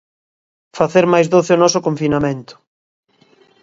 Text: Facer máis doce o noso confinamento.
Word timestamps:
Facer 0.77 1.05
máis 1.13 1.27
doce 1.33 1.51
o 1.55 1.61
noso 1.63 1.83
confinamento. 1.87 2.53